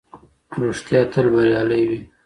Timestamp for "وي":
1.89-1.99